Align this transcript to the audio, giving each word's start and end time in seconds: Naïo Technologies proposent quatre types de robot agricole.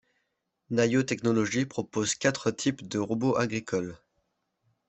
Naïo 0.71 1.03
Technologies 1.03 1.67
proposent 1.67 2.15
quatre 2.15 2.49
types 2.49 2.87
de 2.87 2.97
robot 2.97 3.37
agricole. 3.37 3.99